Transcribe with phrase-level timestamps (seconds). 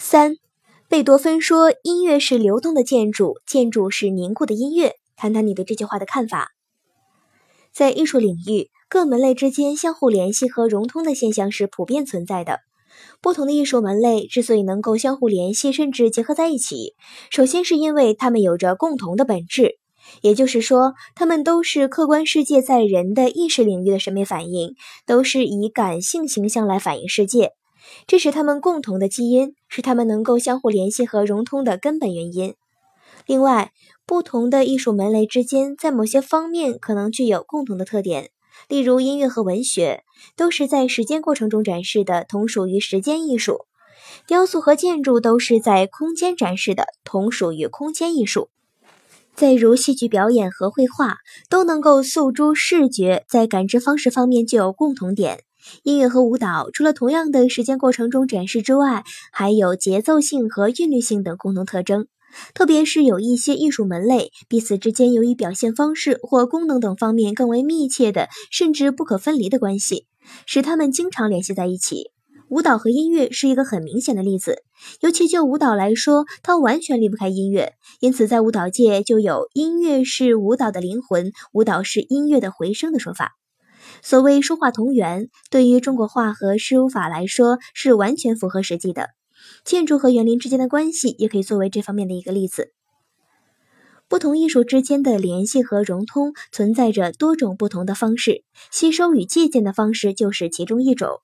[0.00, 0.36] 三，
[0.88, 6.52] 贝多芬说：“音乐是流动的建筑，建筑是凝固的音乐。”谈谈你对这句话的看法。
[7.72, 12.60] 在艺术领域，各门类之间相互联系和融通的现象是普遍存在的。
[13.20, 16.94] 不同的艺术门类之所以能够相互联系，甚至结合在一起，
[17.28, 19.78] 首先是因为它们有着共同的本质，
[20.22, 27.57] 也就是说，它们都是客观世界在人的意识领域的审美反应，都是以感性形象来反映世界。
[28.06, 32.54] 这是他们共同的基因，是他们能够相互联系和融通的根本原因。
[33.26, 33.72] 另外，
[34.06, 38.30] 不同的艺术门类之间在某些方面可能具有共同的特点，
[38.68, 40.04] 例如音乐和文学
[40.36, 43.66] 都是在时间过程中展示的，同属于时间艺术；
[44.26, 48.48] 雕塑和建筑都是在空间展示的，同属于空间艺术。
[49.34, 55.44] 再如戏剧表演和绘画都能够诉诸视觉，在感知方式方面具有共同点。
[55.82, 62.06] 音乐和舞蹈除了同样的时间过程中展示之外，还有节奏性和韵律性等共同特征。
[62.54, 70.06] 特别是有一些艺术门类，彼此之间由于表现方式或功能等方面更为密切的，甚至不可分离的关系，
[70.44, 72.10] 使它们经常联系在一起。
[72.50, 74.62] 舞蹈和音乐是一个很明显的例子。
[75.00, 83.32] 尤其就舞蹈来说，它完全离不开音乐，因此在舞蹈界就有“音乐是舞蹈的灵魂，舞蹈是音乐的回声”的说法。
[84.02, 89.10] 所谓书画同源，对于中国画和书法来说是完全符合实际的。
[89.64, 92.72] 建筑和园林之间的关系也可以作为这方面的一个例子。
[94.08, 101.20] 不同艺术之间的联系和融通存在着多种不同的方式，吸收与借鉴的方式就是其中一种。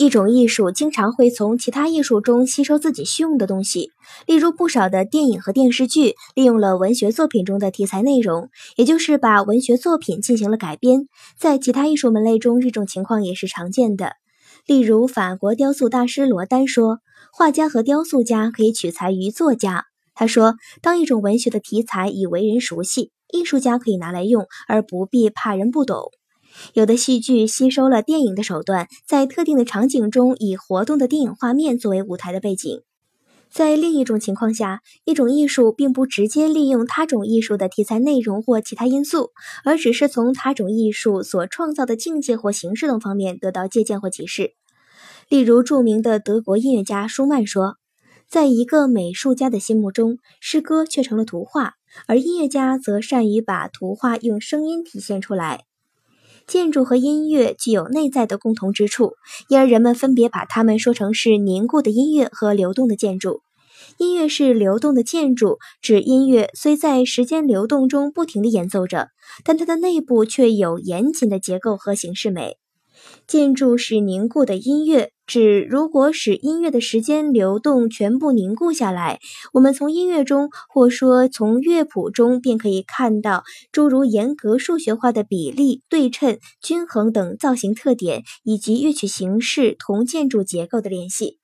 [0.00, 3.90] 一种艺术经常会从其他艺术中吸收自己需用的东西，
[4.26, 11.06] 例如不少的电影和电视剧利用了文学作品中的题材内容，也就是把文学作品进行了改编。
[11.38, 14.14] 在其他艺术门类中，这种情况也是常见的。
[14.64, 19.84] 例如，法国雕塑大师罗丹说：“画家和雕塑家可以取材于作家。”
[20.16, 26.10] 他说：“当一种文学的题材已为人熟悉，艺术家可以拿来用，而不必怕人不懂。”
[26.74, 32.82] 有的戏剧吸收了电影的手段，在特定的场景中以活动的电影画面作为舞台的背景。
[33.50, 39.30] 在另一种情况下，一种艺术并不直接利用他种艺术的题材内容或其他因素，
[39.64, 44.52] 而只是从他种艺术所创造的境界或形式等方面得到借鉴或启示。
[45.28, 47.76] 例如，著名的德国音乐家舒曼说
[48.30, 51.74] ：“在一个美术家的心目中，诗歌却成了图画，
[52.06, 55.64] 而音乐家则善于把图画用声音体现出来。”
[56.50, 59.12] 建筑和音乐具有内在的共同之处，
[59.48, 63.42] 因而人们分别把它们说成是凝固的音乐和流动的建筑。
[63.98, 69.10] 音乐是流动的建筑，指音乐虽在时间流动中不停地演奏着，
[69.44, 72.56] 但它的内部却有严谨的结构和形式美。
[73.28, 79.20] 建筑是凝固的音乐，指如果使音乐的时间流动全部凝固下来，
[79.52, 91.38] 我们从音乐中，或说从乐谱中，便可以看到诸如严格数学化的比例、对称、均衡等造型特点，以及乐曲形式同建筑结构的联系。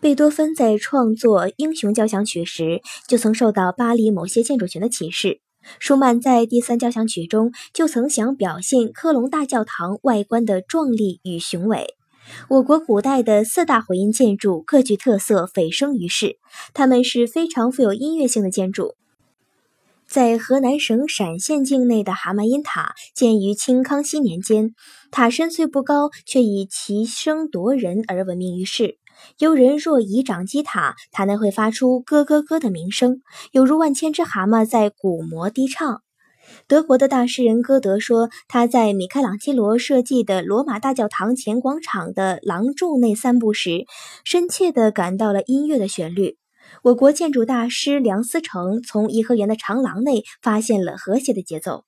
[0.00, 5.40] 贝多芬在创作《英雄交响曲》时，就曾受到巴黎某些建筑群的启示。
[5.78, 11.95] 舒曼在第三交响曲中就曾想表现科隆大教堂外观的壮丽与雄伟。
[12.48, 16.38] 我国古代的四大回音建筑各具特色，蜚声于世。
[16.74, 18.94] 它们是非常富有音乐性的建筑。
[20.06, 24.74] 在河南省陕县境内的蛤蟆音塔，建于清康熙年间，
[25.10, 28.98] 塔身虽不高，却以其声夺人而闻名于世。
[29.38, 33.20] 有人若以掌击塔，塔内会发出咯咯咯的鸣声，
[33.50, 36.02] 犹如万千只蛤蟆在鼓膜低唱。
[36.68, 43.86] 德国的大诗人歌德说，他在米开朗基罗设计的罗马大教堂前广场的廊柱内散步时，
[44.24, 46.36] 深切地感到了音乐的旋律。
[46.82, 51.84] 我国建筑大师梁思成从颐和园的长廊内发现了和谐的节奏。